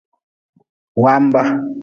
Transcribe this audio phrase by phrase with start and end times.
[1.03, 1.41] Wamba.